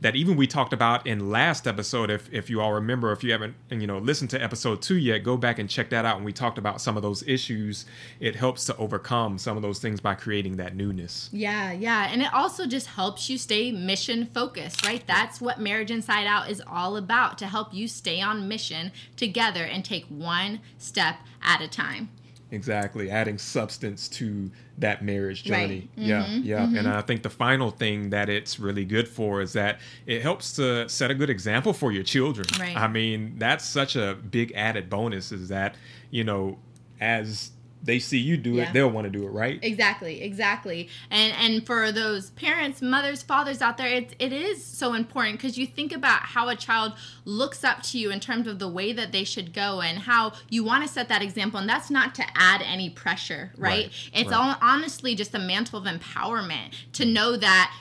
that 0.00 0.16
even 0.16 0.36
we 0.36 0.46
talked 0.46 0.72
about 0.72 1.06
in 1.06 1.30
last 1.30 1.66
episode. 1.66 2.10
If 2.10 2.32
if 2.32 2.50
you 2.50 2.60
all 2.60 2.72
remember, 2.72 3.12
if 3.12 3.22
you 3.24 3.32
haven't 3.32 3.54
you 3.70 3.86
know 3.86 3.98
listened 3.98 4.30
to 4.30 4.42
episode 4.42 4.82
two 4.82 4.96
yet, 4.96 5.18
go 5.18 5.36
back 5.36 5.58
and 5.58 5.68
check 5.68 5.90
that 5.90 6.04
out. 6.04 6.16
When 6.16 6.24
we 6.24 6.32
talked 6.32 6.58
about 6.58 6.80
some 6.80 6.96
of 6.96 7.02
those 7.02 7.26
issues, 7.26 7.86
it 8.20 8.36
helps 8.36 8.64
to 8.66 8.76
overcome 8.76 9.38
some 9.38 9.56
of 9.56 9.62
those 9.62 9.78
things 9.78 10.00
by 10.00 10.14
creating 10.14 10.56
that 10.56 10.76
newness. 10.76 11.28
Yeah, 11.32 11.72
yeah. 11.72 12.08
And 12.10 12.22
it 12.22 12.32
also 12.32 12.66
just 12.66 12.88
helps 12.88 13.28
you 13.28 13.38
stay 13.38 13.72
mission 13.72 14.26
focused, 14.26 14.84
right? 14.84 15.06
That's 15.06 15.40
what 15.40 15.60
Marriage 15.60 15.90
Inside 15.90 16.26
Out 16.26 16.50
is 16.50 16.62
all 16.66 16.96
about 16.96 17.38
to 17.38 17.46
help 17.46 17.72
you 17.72 17.88
stay 17.88 18.20
on 18.20 18.48
mission 18.48 18.92
together 19.16 19.64
and 19.64 19.84
take 19.84 20.06
one 20.06 20.60
step 20.78 21.16
at 21.42 21.60
a 21.60 21.68
time. 21.68 22.10
Exactly 22.52 23.10
adding 23.10 23.38
substance 23.38 24.08
to 24.08 24.50
that 24.78 25.02
marriage 25.02 25.48
Right. 25.48 25.60
journey 25.68 25.88
yeah 25.96 26.24
Mhm, 26.26 26.44
yeah 26.44 26.64
and 26.78 26.86
i 26.86 27.00
think 27.00 27.22
the 27.22 27.30
final 27.30 27.70
thing 27.70 28.10
that 28.10 28.28
it's 28.28 28.60
really 28.60 28.84
good 28.84 29.08
for 29.08 29.40
is 29.40 29.52
that 29.54 29.80
it 30.06 30.22
helps 30.22 30.52
to 30.56 30.88
set 30.88 31.10
a 31.10 31.14
good 31.14 31.30
example 31.30 31.72
for 31.72 31.90
your 31.92 32.02
children 32.04 32.46
Right. 32.60 32.76
i 32.76 32.86
mean 32.88 33.34
that's 33.38 33.64
such 33.64 33.96
a 33.96 34.16
big 34.30 34.52
added 34.54 34.88
bonus 34.90 35.32
is 35.32 35.48
that 35.48 35.74
you 36.10 36.24
know 36.24 36.58
as 37.00 37.50
they 37.82 37.98
see 37.98 38.18
you 38.18 38.36
do 38.36 38.54
Yeah. 38.54 38.68
it 38.68 38.72
they'll 38.72 38.90
want 38.90 39.06
to 39.06 39.10
do 39.10 39.24
it 39.26 39.30
right 39.30 39.58
Exactly, 39.62 40.22
exactly. 40.22 40.88
And 41.10 41.32
and 41.34 41.66
for 41.66 41.90
those 41.92 42.30
parents, 42.30 42.80
mothers, 42.82 43.22
fathers 43.22 43.60
out 43.60 43.76
there, 43.76 43.88
it, 43.88 44.14
it 44.18 44.32
is 44.32 44.64
so 44.64 44.94
important 44.94 45.38
because 45.38 45.58
you 45.58 45.66
think 45.66 45.92
about 45.92 46.20
how 46.22 46.48
a 46.48 46.56
child 46.56 46.92
looks 47.24 47.64
up 47.64 47.82
to 47.84 47.98
you 47.98 48.10
in 48.10 48.20
terms 48.20 48.46
of 48.46 48.58
the 48.58 48.68
way 48.68 48.92
that 48.92 49.12
they 49.12 49.24
should 49.24 49.52
go 49.52 49.80
and 49.80 49.98
how 50.00 50.32
you 50.48 50.64
want 50.64 50.86
to 50.86 50.88
set 50.92 51.08
that 51.08 51.22
example. 51.22 51.58
And 51.60 51.68
that's 51.68 51.90
not 51.90 52.14
to 52.16 52.24
add 52.34 52.62
any 52.62 52.90
pressure, 52.90 53.52
right? 53.56 53.86
Right, 53.86 54.10
It's 54.14 54.30
right. 54.30 54.36
all, 54.36 54.56
honestly 54.60 55.14
just 55.14 55.34
a 55.34 55.38
mantle 55.38 55.78
of 55.78 55.84
empowerment 55.86 56.74
to 56.94 57.04
know 57.04 57.36
that 57.36 57.74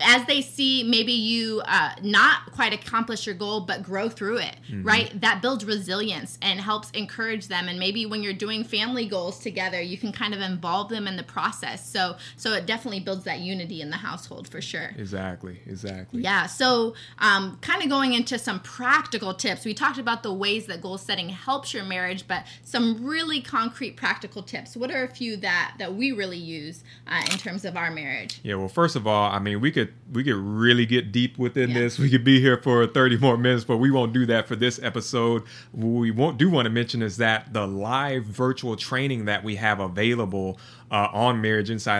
as 0.00 0.26
they 0.26 0.42
see 0.42 0.82
maybe 0.82 1.12
you 1.12 1.62
uh, 1.64 1.90
not 2.02 2.52
quite 2.52 2.72
accomplish 2.72 3.26
your 3.26 3.34
goal 3.34 3.60
but 3.60 3.82
grow 3.82 4.08
through 4.08 4.38
it 4.38 4.56
Mm-hmm. 4.66 4.82
right 4.82 5.20
that 5.20 5.42
builds 5.42 5.64
resilience 5.64 6.38
and 6.42 6.60
helps 6.60 6.90
encourage 6.90 7.46
them 7.48 7.68
and 7.68 7.78
maybe 7.78 8.04
when 8.04 8.22
you're 8.22 8.32
doing 8.32 8.64
family 8.64 9.06
goals 9.06 9.38
together 9.38 9.80
you 9.80 9.96
can 9.96 10.10
kind 10.12 10.34
of 10.34 10.40
involve 10.40 10.88
them 10.88 11.06
in 11.06 11.16
the 11.16 11.22
process 11.22 11.88
so 11.88 12.16
so 12.36 12.52
it 12.52 12.66
definitely 12.66 12.98
builds 13.00 13.24
that 13.24 13.38
unity 13.40 13.80
in 13.80 13.90
the 13.90 13.96
household 13.96 14.48
for 14.48 14.60
sure 14.60 14.90
exactly 14.98 15.60
exactly 15.66 16.20
yeah. 16.22 16.46
So, 16.46 16.94
um, 17.18 17.58
kind 17.60 17.82
of 17.82 17.88
going 17.88 18.12
into 18.14 18.38
some 18.38 18.60
practical 18.60 19.34
tips. 19.34 19.64
We 19.64 19.74
talked 19.74 19.98
about 19.98 20.22
the 20.22 20.32
ways 20.32 20.66
that 20.66 20.80
goal 20.80 20.98
setting 20.98 21.28
helps 21.28 21.72
your 21.74 21.84
marriage, 21.84 22.26
but 22.26 22.44
some 22.64 23.04
really 23.04 23.40
concrete 23.40 23.96
practical 23.96 24.42
tips. 24.42 24.76
What 24.76 24.90
are 24.90 25.04
a 25.04 25.08
few 25.08 25.36
that 25.38 25.74
that 25.78 25.94
we 25.94 26.12
really 26.12 26.38
use 26.38 26.82
uh, 27.06 27.22
in 27.30 27.38
terms 27.38 27.64
of 27.64 27.76
our 27.76 27.90
marriage? 27.90 28.40
Yeah, 28.42 28.56
well, 28.56 28.68
first 28.68 28.96
of 28.96 29.06
all, 29.06 29.30
I 29.30 29.38
mean, 29.38 29.60
we 29.60 29.70
could 29.70 29.85
we 30.12 30.22
could 30.24 30.36
really 30.36 30.86
get 30.86 31.12
deep 31.12 31.36
within 31.38 31.70
Yeah. 31.70 31.80
this. 31.80 31.98
We 31.98 32.10
could 32.10 32.24
be 32.24 32.40
here 32.40 32.56
for 32.56 32.86
30 32.86 33.18
more 33.18 33.36
minutes, 33.36 33.64
but 33.64 33.76
we 33.78 33.90
won't 33.90 34.12
do 34.12 34.24
that 34.26 34.46
for 34.48 34.56
this 34.56 34.80
episode. 34.82 35.42
What 35.72 36.00
we 36.00 36.10
won't 36.10 36.38
do 36.38 36.48
want 36.50 36.66
to 36.66 36.70
mention 36.70 37.02
is 37.02 37.16
that 37.18 37.52
the 37.52 37.66
live 37.66 38.24
virtual 38.24 38.76
training 38.76 39.24
that 39.26 39.42
we 39.44 39.56
have 39.56 39.80
available 39.80 40.58
uh, 40.90 41.08
on 41.12 41.42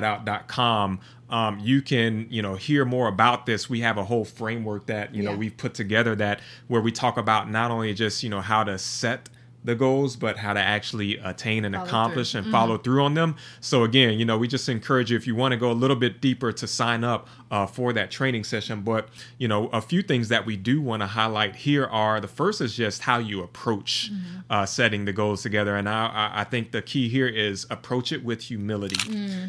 marriageinsideout.com 0.06 1.00
um, 1.28 1.58
you 1.58 1.82
can 1.82 2.26
you 2.30 2.40
know 2.40 2.54
hear 2.54 2.84
more 2.84 3.08
about 3.08 3.46
this 3.46 3.68
we 3.68 3.80
have 3.80 3.98
a 3.98 4.04
whole 4.04 4.24
framework 4.24 4.86
that 4.86 5.12
you 5.14 5.24
know 5.24 5.34
we've 5.34 5.56
put 5.56 5.74
together 5.74 6.14
that 6.14 6.40
where 6.68 6.80
we 6.80 6.92
talk 6.92 7.16
about 7.16 7.50
not 7.50 7.72
only 7.72 7.92
just 7.92 8.22
you 8.22 8.28
know 8.30 8.40
how 8.40 8.62
to 8.62 8.78
set 8.78 9.28
the 9.66 9.74
goals 9.74 10.16
but 10.16 10.38
how 10.38 10.52
to 10.54 10.60
actually 10.60 11.18
attain 11.18 11.64
and 11.64 11.74
Follow 11.74 11.84
through. 11.84 11.88
accomplish 11.98 12.34
and 12.34 12.50
follow 12.50 12.78
through 12.78 13.02
on 13.02 13.14
them. 13.14 13.36
So 13.60 13.84
again, 13.84 14.18
you 14.18 14.24
know, 14.24 14.38
we 14.38 14.48
just 14.48 14.68
encourage 14.68 15.10
you 15.10 15.16
if 15.18 15.26
you 15.26 15.34
want 15.34 15.52
to 15.52 15.58
go 15.58 15.70
a 15.70 15.74
little 15.74 15.96
bit 15.96 16.20
deeper 16.20 16.52
to 16.52 16.66
sign 16.66 17.04
up 17.04 17.28
uh, 17.50 17.66
for 17.66 17.92
that 17.92 18.10
training 18.10 18.44
session. 18.44 18.80
But 18.82 19.08
you 19.38 19.48
know, 19.48 19.66
a 19.68 19.80
few 19.82 20.00
things 20.02 20.28
that 20.28 20.46
we 20.46 20.56
do 20.56 20.80
want 20.80 21.02
to 21.02 21.06
highlight 21.06 21.56
here 21.56 21.84
are 21.86 22.20
the 22.20 22.28
first 22.28 22.60
is 22.60 22.74
just 22.74 23.02
how 23.02 23.18
you 23.18 23.42
approach 23.42 24.10
uh, 24.48 24.64
setting 24.66 25.04
the 25.04 25.12
goals 25.12 25.42
together, 25.42 25.76
and 25.76 25.88
I, 25.88 26.06
I- 26.06 26.40
I 26.40 26.44
think 26.44 26.70
the 26.70 26.82
key 26.82 27.08
here 27.08 27.26
is 27.26 27.66
approach 27.70 28.12
it 28.12 28.24
with 28.24 28.42
humility. 28.42 28.96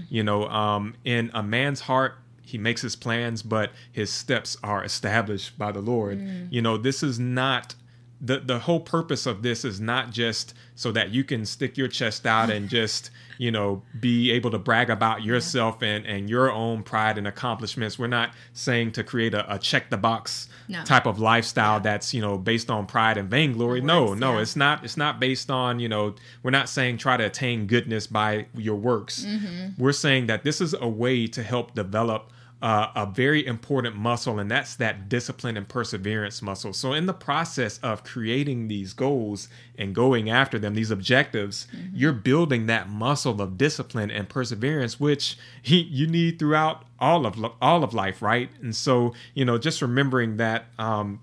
You 0.10 0.24
know, 0.24 0.48
um, 0.50 0.96
in 1.06 1.32
a 1.34 1.42
man's 1.44 1.82
heart. 1.82 2.16
He 2.42 2.58
makes 2.58 2.82
his 2.82 2.96
plans, 2.96 3.44
but 3.44 3.72
his 3.92 4.10
steps 4.10 4.56
are 4.64 4.82
established 4.82 5.58
by 5.58 5.74
the 5.74 5.82
Lord. 5.82 6.18
You 6.50 6.62
know, 6.62 6.78
this 6.78 7.04
is 7.04 7.20
not 7.20 7.76
the 8.20 8.40
the 8.40 8.60
whole 8.60 8.80
purpose 8.80 9.26
of 9.26 9.44
this 9.44 9.64
is 9.64 9.80
not 9.80 10.12
just 10.12 10.54
so 10.76 10.92
that 10.92 11.12
you 11.12 11.24
can 11.24 11.46
stick 11.46 11.78
your 11.78 11.88
chest 11.88 12.26
out 12.26 12.50
and 12.50 12.68
just 12.68 13.12
you 13.38 13.52
know 13.52 13.84
be 14.00 14.32
able 14.32 14.50
to 14.50 14.58
brag 14.58 14.90
about 14.90 15.24
yourself 15.24 15.84
and 15.84 16.04
and 16.08 16.28
your 16.28 16.52
own 16.52 16.82
pride 16.82 17.20
and 17.20 17.28
accomplishments 17.28 18.00
we're 18.00 18.08
not 18.08 18.32
saying 18.54 18.92
to 18.92 19.04
create 19.04 19.36
a, 19.36 19.54
a 19.54 19.60
check 19.60 19.92
the 19.92 19.98
box 19.98 20.50
No. 20.68 20.84
type 20.84 21.06
of 21.06 21.20
lifestyle 21.20 21.80
that's 21.80 22.12
you 22.14 22.22
know 22.22 22.38
based 22.40 22.72
on 22.72 22.88
pride 22.88 23.18
and 23.18 23.30
vainglory 23.30 23.82
no 23.82 24.16
no 24.16 24.34
yeah. 24.36 24.42
it's 24.42 24.56
not 24.56 24.84
it's 24.84 24.98
not 24.98 25.20
based 25.20 25.52
on 25.52 25.80
you 25.80 25.88
know 25.88 26.16
we're 26.42 26.50
not 26.52 26.70
saying 26.70 26.98
try 26.98 27.18
to 27.18 27.26
attain 27.26 27.68
goodness 27.68 28.08
by 28.08 28.48
your 28.56 28.78
works 28.78 29.24
Mm-hmm. 29.26 29.80
we're 29.82 29.92
saying 29.92 30.26
that 30.28 30.44
this 30.44 30.60
is 30.60 30.74
a 30.74 30.88
way 30.88 31.28
to 31.28 31.44
help 31.44 31.76
develop 31.76 32.32
uh, 32.62 32.88
a 32.96 33.06
very 33.06 33.46
important 33.46 33.96
muscle, 33.96 34.40
and 34.40 34.50
that's 34.50 34.76
that 34.76 35.08
discipline 35.08 35.58
and 35.58 35.68
perseverance 35.70 36.42
muscle. 36.42 36.74
So, 36.74 36.94
in 36.94 37.06
the 37.06 37.14
process 37.14 37.78
of 37.80 38.04
creating 38.04 38.68
these 38.68 38.94
goals 38.94 39.48
and 39.78 39.94
going 39.94 40.30
after 40.30 40.58
them, 40.58 40.74
these 40.74 40.90
objectives, 40.90 41.68
you're 41.94 42.14
building 42.14 42.66
that 42.66 42.90
muscle 42.90 43.40
of 43.42 43.58
discipline 43.58 44.10
and 44.10 44.28
perseverance, 44.28 45.00
which 45.00 45.38
he, 45.62 45.82
you 45.92 46.08
need 46.08 46.40
throughout 46.40 46.86
all 47.00 47.28
of 47.28 47.38
all 47.62 47.84
of 47.84 47.94
life, 47.94 48.24
right? 48.24 48.50
And 48.62 48.76
so, 48.76 49.14
you 49.36 49.46
know, 49.46 49.60
just 49.60 49.82
remembering 49.84 50.38
that 50.38 50.66
um, 50.80 51.20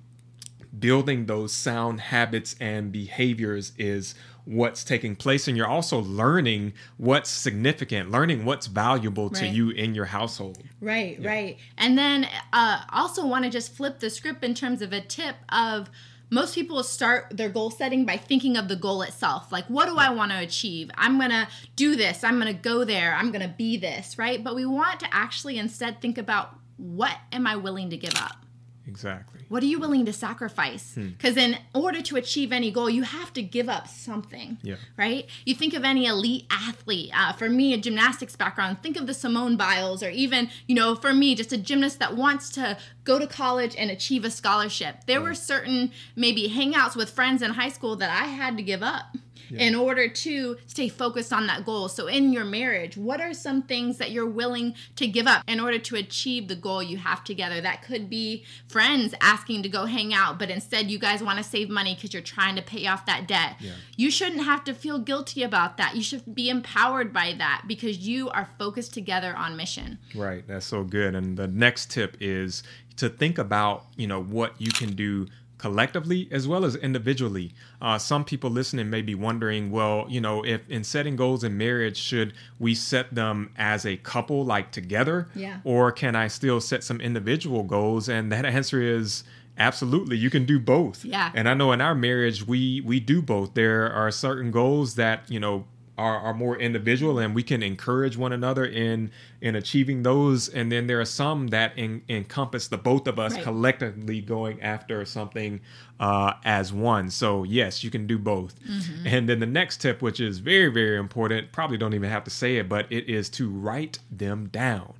building 0.78 1.26
those 1.26 1.52
sound 1.52 2.00
habits 2.00 2.54
and 2.60 2.92
behaviors 2.92 3.72
is 3.76 4.14
what's 4.44 4.84
taking 4.84 5.16
place 5.16 5.48
and 5.48 5.56
you're 5.56 5.66
also 5.66 6.00
learning 6.00 6.72
what's 6.98 7.30
significant 7.30 8.10
learning 8.10 8.44
what's 8.44 8.66
valuable 8.66 9.30
to 9.30 9.46
you 9.46 9.70
in 9.70 9.94
your 9.94 10.04
household 10.04 10.62
Right, 10.84 11.18
right. 11.22 11.58
And 11.78 11.96
then 11.96 12.28
uh, 12.52 12.82
also 12.92 13.26
want 13.26 13.44
to 13.44 13.50
just 13.50 13.74
flip 13.74 14.00
the 14.00 14.10
script 14.10 14.44
in 14.44 14.54
terms 14.54 14.82
of 14.82 14.92
a 14.92 15.00
tip 15.00 15.36
of 15.48 15.88
most 16.30 16.54
people 16.54 16.82
start 16.82 17.28
their 17.30 17.48
goal 17.48 17.70
setting 17.70 18.04
by 18.04 18.16
thinking 18.16 18.56
of 18.56 18.68
the 18.68 18.76
goal 18.76 19.02
itself. 19.02 19.50
Like, 19.50 19.66
what 19.66 19.86
do 19.86 19.96
I 19.96 20.10
want 20.10 20.32
to 20.32 20.38
achieve? 20.38 20.90
I'm 20.96 21.18
going 21.18 21.30
to 21.30 21.48
do 21.76 21.96
this. 21.96 22.22
I'm 22.24 22.38
going 22.38 22.54
to 22.54 22.60
go 22.60 22.84
there. 22.84 23.14
I'm 23.14 23.30
going 23.30 23.48
to 23.48 23.54
be 23.56 23.76
this, 23.76 24.18
right? 24.18 24.42
But 24.42 24.54
we 24.54 24.66
want 24.66 25.00
to 25.00 25.08
actually 25.10 25.58
instead 25.58 26.00
think 26.00 26.18
about 26.18 26.58
what 26.76 27.16
am 27.32 27.46
I 27.46 27.56
willing 27.56 27.90
to 27.90 27.96
give 27.96 28.14
up? 28.16 28.43
Exactly 28.86 29.40
What 29.48 29.62
are 29.62 29.66
you 29.66 29.78
willing 29.78 30.04
to 30.06 30.12
sacrifice? 30.12 30.94
Hmm. 30.94 31.08
Because 31.10 31.36
in 31.36 31.58
order 31.74 32.02
to 32.02 32.16
achieve 32.16 32.52
any 32.52 32.70
goal, 32.70 32.90
you 32.90 33.02
have 33.02 33.32
to 33.34 33.42
give 33.42 33.68
up 33.68 33.88
something 33.88 34.58
yeah 34.62 34.76
right? 34.96 35.26
You 35.44 35.54
think 35.54 35.74
of 35.74 35.84
any 35.84 36.06
elite 36.06 36.46
athlete. 36.50 37.10
Uh, 37.14 37.32
for 37.32 37.48
me, 37.48 37.72
a 37.74 37.78
gymnastics 37.78 38.36
background, 38.36 38.82
think 38.82 38.96
of 38.96 39.06
the 39.06 39.14
Simone 39.14 39.56
Biles, 39.56 40.02
or 40.02 40.10
even, 40.10 40.50
you 40.66 40.74
know, 40.74 40.94
for 40.94 41.12
me, 41.12 41.34
just 41.34 41.52
a 41.52 41.56
gymnast 41.56 41.98
that 41.98 42.16
wants 42.16 42.50
to 42.50 42.78
go 43.04 43.18
to 43.18 43.26
college 43.26 43.74
and 43.76 43.90
achieve 43.90 44.24
a 44.24 44.30
scholarship. 44.30 45.04
There 45.06 45.20
were 45.20 45.34
certain 45.34 45.92
maybe 46.16 46.48
hangouts 46.48 46.96
with 46.96 47.10
friends 47.10 47.42
in 47.42 47.52
high 47.52 47.68
school 47.68 47.96
that 47.96 48.10
I 48.10 48.26
had 48.26 48.56
to 48.56 48.62
give 48.62 48.82
up. 48.82 49.16
In 49.50 49.74
order 49.74 50.08
to 50.08 50.56
stay 50.66 50.88
focused 50.88 51.32
on 51.32 51.46
that 51.46 51.64
goal. 51.64 51.88
So, 51.88 52.06
in 52.06 52.32
your 52.32 52.44
marriage, 52.44 52.96
what 52.96 53.20
are 53.20 53.34
some 53.34 53.62
things 53.62 53.98
that 53.98 54.10
you're 54.10 54.26
willing 54.26 54.74
to 54.96 55.06
give 55.06 55.26
up 55.26 55.44
in 55.46 55.60
order 55.60 55.78
to 55.78 55.96
achieve 55.96 56.48
the 56.48 56.56
goal 56.56 56.82
you 56.82 56.96
have 56.98 57.24
together? 57.24 57.60
That 57.60 57.82
could 57.82 58.08
be 58.08 58.44
friends 58.68 59.14
asking 59.20 59.62
to 59.64 59.68
go 59.68 59.86
hang 59.86 60.12
out, 60.14 60.38
but 60.38 60.50
instead 60.50 60.90
you 60.90 60.98
guys 60.98 61.22
want 61.22 61.38
to 61.38 61.44
save 61.44 61.68
money 61.68 61.94
because 61.94 62.12
you're 62.12 62.22
trying 62.22 62.56
to 62.56 62.62
pay 62.62 62.86
off 62.86 63.06
that 63.06 63.28
debt. 63.28 63.56
Yeah. 63.60 63.72
You 63.96 64.10
shouldn't 64.10 64.44
have 64.44 64.64
to 64.64 64.74
feel 64.74 64.98
guilty 64.98 65.42
about 65.42 65.76
that. 65.76 65.94
You 65.96 66.02
should 66.02 66.34
be 66.34 66.48
empowered 66.48 67.12
by 67.12 67.34
that 67.38 67.64
because 67.66 67.98
you 67.98 68.30
are 68.30 68.48
focused 68.58 68.94
together 68.94 69.34
on 69.36 69.56
mission. 69.56 69.98
right 70.14 70.46
that's 70.46 70.66
so 70.66 70.84
good 70.84 71.14
and 71.14 71.36
the 71.36 71.46
next 71.48 71.90
tip 71.90 72.16
is 72.20 72.62
to 72.96 73.08
think 73.08 73.38
about 73.38 73.86
you 73.96 74.06
know 74.06 74.22
what 74.22 74.54
you 74.60 74.70
can 74.70 74.94
do 74.94 75.26
collectively 75.64 76.28
as 76.30 76.46
well 76.46 76.62
as 76.62 76.76
individually. 76.76 77.54
Uh, 77.80 77.96
some 77.96 78.22
people 78.22 78.50
listening 78.50 78.90
may 78.90 79.00
be 79.00 79.14
wondering 79.14 79.70
well 79.70 80.04
you 80.10 80.20
know 80.20 80.44
if 80.44 80.60
in 80.68 80.84
setting 80.84 81.16
goals 81.16 81.42
in 81.42 81.56
marriage 81.56 81.96
should 81.96 82.34
we 82.58 82.74
set 82.74 83.14
them 83.14 83.50
as 83.56 83.86
a 83.86 83.96
couple 83.96 84.44
like 84.44 84.70
together? 84.72 85.26
Yeah. 85.34 85.60
or 85.64 85.90
can 85.90 86.14
i 86.14 86.26
still 86.28 86.60
set 86.60 86.84
some 86.84 87.00
individual 87.00 87.62
goals? 87.62 88.10
And 88.10 88.30
that 88.30 88.44
answer 88.44 88.82
is 88.82 89.24
absolutely 89.56 90.18
you 90.18 90.28
can 90.28 90.44
do 90.44 90.58
both. 90.60 91.02
Yeah. 91.02 91.32
and 91.34 91.48
i 91.48 91.54
know 91.54 91.72
in 91.72 91.80
our 91.80 91.94
marriage 91.94 92.46
we 92.46 92.82
we 92.82 93.00
do 93.00 93.22
both. 93.22 93.54
There 93.54 93.90
are 93.90 94.10
certain 94.10 94.50
goals 94.50 94.96
that 94.96 95.18
you 95.30 95.40
know 95.40 95.64
are, 95.96 96.18
are 96.18 96.34
more 96.34 96.58
individual 96.58 97.18
and 97.20 97.34
we 97.34 97.42
can 97.42 97.62
encourage 97.62 98.16
one 98.16 98.32
another 98.32 98.64
in 98.64 99.10
in 99.40 99.54
achieving 99.54 100.02
those. 100.02 100.48
And 100.48 100.72
then 100.72 100.86
there 100.88 101.00
are 101.00 101.04
some 101.04 101.48
that 101.48 101.72
en- 101.76 102.02
encompass 102.08 102.66
the 102.68 102.78
both 102.78 103.06
of 103.06 103.18
us 103.18 103.34
Right. 103.34 103.42
collectively 103.44 104.20
going 104.20 104.60
after 104.60 105.04
something 105.04 105.60
uh, 106.00 106.32
as 106.44 106.72
one. 106.72 107.10
So 107.10 107.44
yes 107.44 107.84
you 107.84 107.90
can 107.90 108.06
do 108.06 108.18
both. 108.18 108.54
Mm-hmm. 108.64 109.06
and 109.06 109.28
then 109.28 109.38
the 109.40 109.46
next 109.46 109.80
tip 109.80 110.02
which 110.02 110.18
is 110.20 110.38
very 110.38 110.68
very 110.72 110.98
important 110.98 111.52
probably 111.52 111.76
don't 111.78 111.94
even 111.94 112.10
have 112.10 112.24
to 112.24 112.30
say 112.30 112.56
it 112.56 112.68
but 112.68 112.86
it 112.90 113.08
is 113.08 113.28
to 113.30 113.48
write 113.48 114.00
them 114.10 114.48
down. 114.48 114.94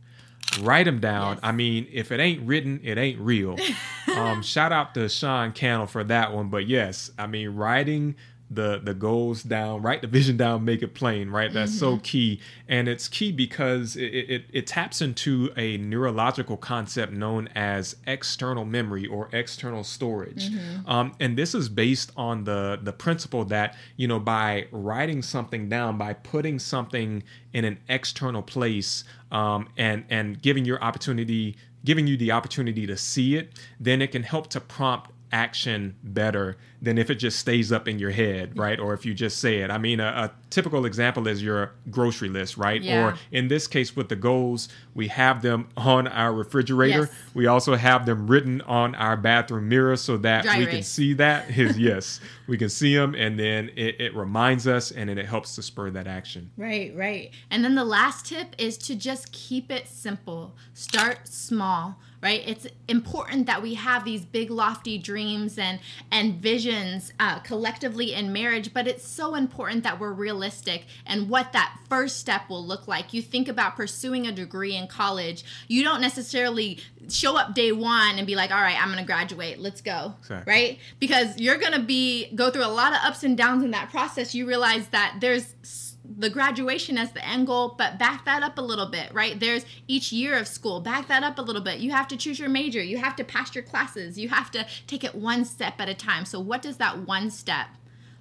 Write 0.61 0.85
them 0.85 1.01
down. 1.01 1.35
Yes. 1.35 1.41
i 1.43 1.51
mean 1.53 1.89
if 1.93 2.13
it 2.13 2.21
ain't 2.21 2.47
written 2.47 2.81
it 2.85 2.99
ain't 2.99 3.19
real. 3.21 3.59
Um, 4.15 4.43
shout 4.43 4.71
out 4.71 4.95
to 4.95 5.09
sean 5.09 5.51
cannell 5.51 5.89
for 5.89 6.05
that 6.05 6.33
one. 6.33 6.49
But 6.49 6.69
yes 6.69 7.11
i 7.19 7.27
mean 7.27 7.49
writing 7.57 8.15
the 8.55 8.81
the 8.83 8.95
goals 8.95 9.43
down, 9.43 9.83
write 9.83 10.01
the 10.01 10.07
vision 10.07 10.37
down, 10.37 10.65
make 10.65 10.83
it 10.83 10.95
plain, 10.95 11.31
right? 11.31 11.53
That's 11.53 11.73
mm-hmm. 11.73 11.97
so 11.97 12.01
key, 12.03 12.41
and 12.69 12.89
it's 12.89 13.09
key 13.09 13.33
because 13.33 13.97
it, 13.97 14.03
it 14.05 14.45
it 14.53 14.67
taps 14.67 15.01
into 15.01 15.53
a 15.57 15.77
neurological 15.79 16.57
concept 16.57 17.13
known 17.13 17.49
as 17.55 17.97
external 18.07 18.65
memory 18.65 19.07
or 19.07 19.29
external 19.33 19.85
storage, 19.85 20.51
mm-hmm. 20.51 20.89
um, 20.91 21.13
and 21.21 21.37
this 21.37 21.55
is 21.55 21.69
based 21.69 22.13
on 22.17 22.45
the 22.45 22.79
the 22.83 22.93
principle 22.93 23.45
that 23.47 23.77
you 23.97 24.09
know 24.09 24.19
by 24.19 24.67
writing 24.71 25.23
something 25.23 25.69
down, 25.69 25.99
by 25.99 26.13
putting 26.13 26.59
something 26.59 27.23
in 27.53 27.65
an 27.65 27.79
external 27.89 28.43
place, 28.43 29.05
um, 29.31 29.69
and 29.77 30.05
and 30.11 30.41
giving 30.43 30.65
your 30.65 30.83
opportunity 30.83 31.57
giving 31.85 32.07
you 32.07 32.17
the 32.17 32.33
opportunity 32.33 32.87
to 32.87 32.97
see 32.97 33.37
it, 33.37 33.61
then 33.79 34.01
it 34.01 34.11
can 34.11 34.23
help 34.23 34.49
to 34.49 34.61
prompt 34.61 35.11
action 35.35 35.97
better 36.05 36.57
than 36.81 36.97
if 36.97 37.11
it 37.11 37.17
just 37.17 37.38
stays 37.41 37.73
up 37.73 37.88
in 37.88 37.99
your 37.99 38.12
head, 38.12 38.57
right? 38.57 38.79
Or 38.79 38.95
if 38.95 39.05
you 39.05 39.12
just 39.12 39.41
say 39.41 39.59
it. 39.59 39.71
I 39.71 39.79
mean, 39.79 39.99
a, 39.99 40.33
typical 40.55 40.87
example 40.87 41.27
is 41.27 41.43
your 41.43 41.73
grocery 41.91 42.29
list, 42.29 42.57
right? 42.57 42.81
Yeah. 42.81 43.05
Or 43.05 43.15
in 43.33 43.49
this 43.49 43.67
case, 43.67 43.97
with 43.97 44.09
the 44.09 44.17
goals, 44.17 44.69
we 44.95 45.09
have 45.09 45.43
them 45.43 45.69
on 45.77 46.07
our 46.07 46.33
refrigerator. 46.33 47.01
Yes. 47.01 47.13
We 47.35 47.47
also 47.47 47.75
have 47.75 48.07
them 48.07 48.29
written 48.29 48.61
on 48.63 48.95
our 48.95 49.17
bathroom 49.17 49.69
mirror 49.69 49.97
so 49.97 50.17
that 50.19 50.45
Dry 50.45 50.59
we 50.59 50.63
erase. 50.65 50.75
can 50.75 50.83
see 50.85 51.13
that. 51.15 51.51
Is 51.65 51.79
yes, 51.79 52.21
we 52.47 52.57
can 52.57 52.69
see 52.69 52.95
them, 52.95 53.15
and 53.15 53.39
then 53.39 53.71
it, 53.77 54.01
it 54.01 54.15
reminds 54.15 54.67
us, 54.67 54.91
and 54.91 55.09
then 55.09 55.19
it 55.19 55.27
helps 55.27 55.55
to 55.57 55.63
spur 55.63 55.91
that 55.91 56.07
action. 56.07 56.51
Right, 56.57 56.95
right. 56.95 57.31
And 57.51 57.65
then 57.65 57.75
the 57.75 57.85
last 57.85 58.27
tip 58.27 58.55
is 58.59 58.79
to 58.79 58.95
just 58.95 59.33
keep 59.33 59.71
it 59.71 59.89
simple. 59.89 60.55
Start 60.73 61.27
small 61.27 61.97
right 62.25 62.43
it's 62.47 62.67
important 62.89 63.47
that 63.47 63.63
we 63.63 63.75
have 63.75 64.05
these 64.05 64.25
big 64.25 64.51
lofty 64.51 64.99
dreams 64.99 65.59
and 65.59 65.79
and 66.11 66.35
visions 66.37 67.13
uh, 67.21 67.39
collectively 67.41 68.15
in 68.15 68.33
marriage 68.33 68.73
but 68.73 68.89
it's 68.89 69.07
so 69.07 69.35
important 69.35 69.85
that 69.85 70.01
we're 70.01 70.13
realistic 70.13 70.44
and 71.07 71.29
what 71.29 71.53
that 71.53 71.77
first 71.89 72.19
step 72.19 72.49
will 72.49 72.65
look 72.65 72.89
like. 72.89 73.13
You 73.13 73.23
think 73.23 73.49
about 73.49 73.77
pursuing 73.77 74.27
a 74.27 74.33
degree 74.33 74.77
in 74.77 74.87
college. 74.87 75.45
You 75.69 75.85
don't 75.85 76.01
necessarily 76.01 76.79
show 77.09 77.37
up 77.37 77.55
day 77.55 77.71
one 77.73 78.17
and 78.17 78.27
be 78.27 78.35
like 78.35 78.51
all 78.51 78.61
right 78.61 78.81
i'm 78.81 78.89
gonna 78.89 79.05
graduate. 79.05 79.59
Let's 79.59 79.81
go. 79.81 80.15
Exactly. 80.21 80.53
right? 80.53 80.79
Because 80.99 81.39
you're 81.39 81.59
gonna 81.59 81.83
be 81.83 82.31
go 82.35 82.51
through 82.51 82.65
a 82.65 82.69
lot 82.69 82.93
of 82.93 82.99
ups 83.03 83.23
and 83.23 83.37
downs 83.37 83.63
in 83.63 83.71
that 83.73 83.91
process. 83.91 84.35
You 84.35 84.47
realize 84.47 84.89
that 84.89 85.17
there's 85.21 85.55
the 86.19 86.29
graduation 86.29 86.99
as 86.99 87.13
the 87.13 87.27
end 87.27 87.47
goal, 87.47 87.75
but 87.79 87.99
back 87.99 88.25
that 88.27 88.43
up 88.43 88.59
a 88.59 88.63
little 88.63 88.87
bit, 88.87 89.13
right? 89.15 89.39
There's 89.41 89.65
each 89.89 90.13
year 90.13 90.37
of 90.37 90.47
school, 90.47 90.81
back 90.81 91.09
that 91.09 91.23
up 91.23 91.39
a 91.39 91.43
little 91.43 91.63
bit. 91.63 91.79
You 91.79 91.93
have 91.93 92.09
to 92.09 92.17
choose 92.17 92.39
your 92.39 92.51
major, 92.51 92.83
you 92.83 92.99
have 92.99 93.17
to 93.17 93.25
pass 93.25 93.55
your 93.55 93.65
classes, 93.65 94.19
you 94.19 94.29
have 94.29 94.51
to 94.53 94.67
take 94.87 95.03
it 95.03 95.15
one 95.15 95.45
step 95.45 95.75
at 95.79 95.89
a 95.89 95.95
time. 95.95 96.25
So, 96.25 96.41
what 96.41 96.63
does 96.63 96.77
that 96.77 96.99
one 97.07 97.31
step 97.31 97.69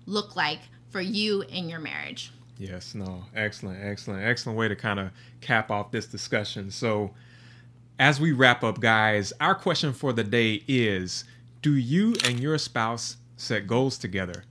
look 0.05 0.35
like 0.35 0.59
for 0.93 1.01
you 1.01 1.41
in 1.41 1.67
your 1.67 1.79
marriage? 1.79 2.31
Yes, 2.57 2.95
no, 2.95 3.25
excellent, 3.35 3.83
excellent, 3.83 4.23
excellent 4.23 4.57
way 4.57 4.67
to 4.67 4.75
kind 4.75 4.99
of 4.99 5.09
cap 5.41 5.71
off 5.71 5.91
this 5.91 6.05
discussion. 6.05 6.71
So, 6.71 7.11
as 7.99 8.21
we 8.21 8.31
wrap 8.31 8.63
up, 8.63 8.79
guys, 8.79 9.33
our 9.41 9.55
question 9.55 9.91
for 9.91 10.13
the 10.13 10.23
day 10.23 10.63
is 10.67 11.25
Do 11.61 11.75
you 11.75 12.15
and 12.23 12.39
your 12.39 12.57
spouse 12.59 13.17
set 13.35 13.67
goals 13.67 13.97
together? 13.97 14.45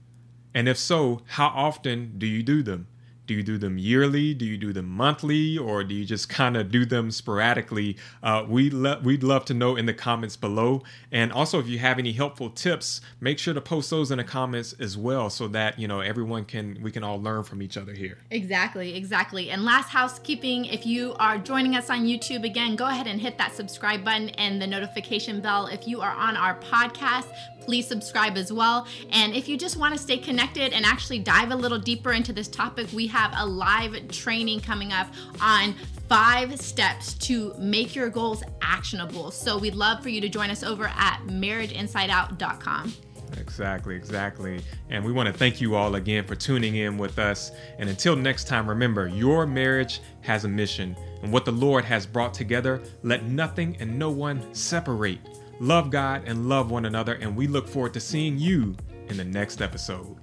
And 0.53 0.67
if 0.67 0.77
so, 0.77 1.21
how 1.25 1.47
often 1.47 2.19
do 2.19 2.27
you 2.27 2.43
do 2.43 2.61
them? 2.61 2.87
Do 3.25 3.33
you 3.33 3.43
do 3.43 3.57
them 3.57 3.77
yearly? 3.77 4.33
Do 4.33 4.45
you 4.45 4.57
do 4.57 4.73
them 4.73 4.89
monthly? 4.89 5.57
Or 5.57 5.83
do 5.83 5.95
you 5.95 6.05
just 6.05 6.29
kind 6.29 6.57
of 6.57 6.71
do 6.71 6.85
them 6.85 7.11
sporadically? 7.11 7.97
Uh, 8.21 8.45
we 8.47 8.69
lo- 8.69 8.99
we'd 9.03 9.23
love 9.23 9.45
to 9.45 9.53
know 9.53 9.75
in 9.75 9.85
the 9.85 9.93
comments 9.93 10.35
below. 10.35 10.83
And 11.11 11.31
also 11.31 11.59
if 11.59 11.67
you 11.67 11.79
have 11.79 11.99
any 11.99 12.11
helpful 12.11 12.49
tips 12.49 13.01
make 13.21 13.39
sure 13.39 13.53
to 13.53 13.61
post 13.61 13.89
those 13.89 14.11
in 14.11 14.17
the 14.17 14.23
comments 14.23 14.73
as 14.73 14.97
well 14.97 15.29
so 15.29 15.47
that 15.49 15.79
you 15.79 15.87
know 15.87 16.01
everyone 16.01 16.45
can 16.45 16.79
we 16.81 16.91
can 16.91 17.03
all 17.03 17.21
learn 17.21 17.43
from 17.43 17.61
each 17.61 17.77
other 17.77 17.93
here. 17.93 18.17
Exactly 18.31 18.95
exactly. 18.95 19.49
And 19.49 19.63
last 19.63 19.89
housekeeping 19.89 20.65
if 20.65 20.85
you 20.85 21.13
are 21.19 21.37
joining 21.37 21.75
us 21.75 21.89
on 21.89 22.05
youtube 22.05 22.43
again 22.43 22.75
go 22.75 22.87
ahead 22.87 23.07
and 23.07 23.21
hit 23.21 23.37
that 23.37 23.53
subscribe 23.55 24.03
button 24.03 24.29
and 24.29 24.61
the 24.61 24.67
notification 24.67 25.41
bell. 25.41 25.67
If 25.67 25.87
you 25.87 26.01
are 26.01 26.11
on 26.11 26.35
our 26.35 26.55
podcast 26.59 27.27
please 27.63 27.87
subscribe 27.87 28.37
as 28.37 28.51
well. 28.51 28.85
And 29.11 29.33
if 29.33 29.47
you 29.47 29.57
just 29.57 29.77
want 29.77 29.93
to 29.93 29.99
stay 29.99 30.17
connected 30.17 30.73
and 30.73 30.85
actually 30.85 31.19
dive 31.19 31.51
a 31.51 31.55
little 31.55 31.79
deeper 31.79 32.11
into 32.11 32.33
this 32.33 32.47
topic, 32.47 32.87
we 32.93 33.07
have 33.13 33.33
a 33.37 33.45
live 33.45 34.07
training 34.09 34.59
coming 34.59 34.91
up 34.91 35.07
on 35.39 35.73
five 36.09 36.59
steps 36.59 37.13
to 37.13 37.53
make 37.57 37.95
your 37.95 38.09
goals 38.09 38.43
actionable. 38.61 39.31
So 39.31 39.57
we'd 39.57 39.75
love 39.75 40.03
for 40.03 40.09
you 40.09 40.19
to 40.21 40.29
join 40.29 40.49
us 40.49 40.63
over 40.63 40.87
at 40.87 41.21
marriageinsideout.com. 41.27 42.93
Exactly, 43.39 43.95
exactly. 43.95 44.61
And 44.89 45.03
we 45.03 45.11
want 45.11 45.27
to 45.27 45.33
thank 45.33 45.59
you 45.59 45.75
all 45.75 45.95
again 45.95 46.25
for 46.25 46.35
tuning 46.35 46.75
in 46.75 46.97
with 46.97 47.17
us. 47.17 47.51
And 47.79 47.89
until 47.89 48.15
next 48.15 48.47
time, 48.47 48.69
remember 48.69 49.07
your 49.07 49.47
marriage 49.47 50.01
has 50.21 50.45
a 50.45 50.47
mission. 50.47 50.95
And 51.23 51.31
what 51.31 51.45
the 51.45 51.51
Lord 51.51 51.85
has 51.85 52.05
brought 52.05 52.33
together, 52.33 52.83
let 53.01 53.23
nothing 53.23 53.77
and 53.79 53.97
no 53.97 54.11
one 54.11 54.53
separate 54.53 55.19
love 55.59 55.89
God, 55.89 56.23
and 56.25 56.49
love 56.49 56.71
one 56.71 56.85
another. 56.85 57.13
And 57.13 57.35
we 57.35 57.47
look 57.47 57.67
forward 57.67 57.93
to 57.93 57.99
seeing 57.99 58.37
you 58.37 58.75
in 59.07 59.17
the 59.17 59.23
next 59.23 59.61
episode. 59.61 60.17